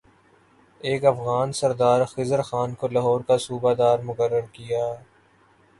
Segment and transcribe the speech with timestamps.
[0.81, 4.85] ایک افغان سردار خضر خان کو لاہور کا صوبہ دار مقرر کیا